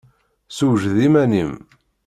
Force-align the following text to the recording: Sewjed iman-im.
Sewjed 0.57 0.97
iman-im. 1.07 1.51